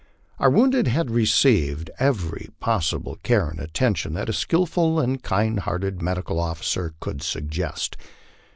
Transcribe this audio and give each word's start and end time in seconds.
Our 0.39 0.49
wounded 0.49 0.87
had 0.87 1.11
received 1.11 1.91
every 1.99 2.49
possible 2.59 3.17
care 3.21 3.47
and 3.49 3.59
attention 3.59 4.13
that 4.15 4.29
a 4.29 4.33
skilful 4.33 4.99
and 4.99 5.21
kind 5.21 5.59
hearted 5.59 6.01
medical 6.01 6.37
oflicer 6.37 6.93
could 6.99 7.21
suggest. 7.21 7.97